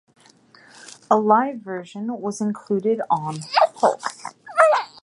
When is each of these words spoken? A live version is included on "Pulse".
A 1.11 1.19
live 1.19 1.57
version 1.59 2.09
is 2.27 2.41
included 2.41 3.01
on 3.11 3.37
"Pulse". 3.75 4.33